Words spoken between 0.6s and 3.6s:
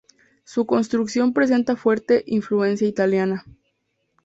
construcción presenta fuerte influencia italiana.